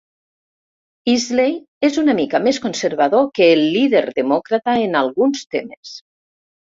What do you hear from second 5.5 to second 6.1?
temes.